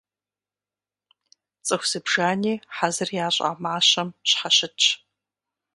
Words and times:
Цӏыху 1.65 1.87
зыбжани 1.91 2.53
хьэзыр 2.75 3.09
ящӏа 3.25 3.49
мащэм 3.63 4.09
щхьэщытщ. 4.29 4.85